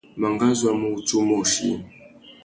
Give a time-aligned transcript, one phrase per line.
[0.21, 1.69] Mangazu a mú wutiō umôchï.